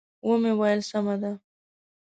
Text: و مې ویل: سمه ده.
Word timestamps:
و 0.25 0.29
مې 0.41 0.51
ویل: 0.59 0.79
سمه 0.89 1.15
ده. 1.21 1.31